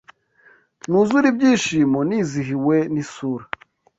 Nuzure 0.89 1.27
ibyishimo 1.31 1.99
Nizihiwe 2.07 2.75
n’isura 2.93 3.45